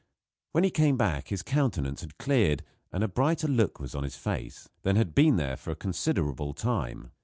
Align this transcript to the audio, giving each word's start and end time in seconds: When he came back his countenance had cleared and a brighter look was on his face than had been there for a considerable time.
When 0.53 0.63
he 0.63 0.71
came 0.71 0.97
back 0.97 1.27
his 1.27 1.43
countenance 1.43 2.01
had 2.01 2.17
cleared 2.17 2.63
and 2.91 3.03
a 3.03 3.07
brighter 3.07 3.47
look 3.47 3.79
was 3.79 3.93
on 3.93 4.01
his 4.03 4.15
face 4.15 4.67
than 4.81 4.95
had 4.95 5.13
been 5.13 5.35
there 5.35 5.55
for 5.55 5.69
a 5.69 5.75
considerable 5.75 6.55
time. 6.55 7.11